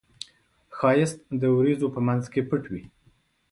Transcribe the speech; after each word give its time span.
ښایست 0.77 1.19
د 1.41 1.43
وریځو 1.55 1.87
په 1.95 1.99
منځ 2.07 2.23
کې 2.31 2.41
پټ 2.49 2.63
وي 2.71 2.83